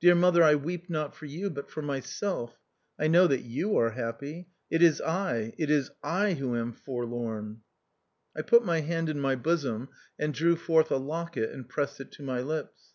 Dear 0.00 0.16
mother, 0.16 0.42
I 0.42 0.56
weep 0.56 0.90
not 0.90 1.14
for 1.14 1.26
you, 1.26 1.48
but 1.48 1.70
for 1.70 1.80
myself; 1.80 2.58
I 2.98 3.06
know 3.06 3.28
that 3.28 3.42
you 3.42 3.76
are 3.76 3.90
happy, 3.90 4.48
it 4.68 4.82
is 4.82 5.00
I— 5.00 5.52
it 5.58 5.70
is 5.70 5.92
I 6.02 6.32
who 6.32 6.56
am 6.56 6.72
forlorn." 6.72 7.60
THE 8.34 8.40
OUTCAST. 8.40 8.48
77 8.48 8.48
I 8.48 8.48
put 8.48 8.66
my 8.66 8.80
hand 8.80 9.08
in 9.10 9.20
my 9.20 9.36
bosom 9.36 9.88
and 10.18 10.34
drew 10.34 10.56
forth 10.56 10.90
a 10.90 10.96
locket, 10.96 11.52
and 11.52 11.68
pressed 11.68 12.00
it 12.00 12.10
to 12.10 12.22
my 12.24 12.40
lips. 12.40 12.94